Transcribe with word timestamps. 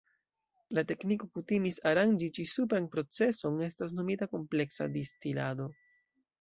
La 0.77 0.83
tekniko 0.91 1.29
kutimis 1.35 1.77
aranĝi 1.91 2.31
ĉi-supran 2.39 2.89
proceson 2.97 3.63
estas 3.69 3.97
nomita 4.01 4.31
kompleksa 4.35 4.93
distilado. 4.99 5.73